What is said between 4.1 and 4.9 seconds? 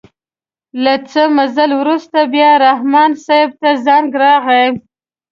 راغئ.